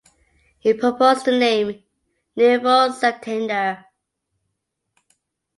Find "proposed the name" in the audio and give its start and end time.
0.73-1.83